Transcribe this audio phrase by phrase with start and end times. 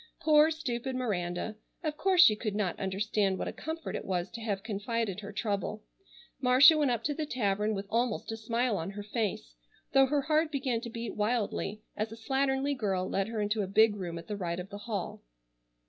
[0.19, 1.57] Poor stupid Miranda!
[1.83, 5.31] Of course she could not understand what a comfort it was to have confided her
[5.31, 5.83] trouble.
[6.41, 9.53] Marcia went up to the tavern with almost a smile on her face,
[9.91, 13.67] though her heart began to beat wildly as a slatternly girl led her into a
[13.67, 15.21] big room at the right of the hall.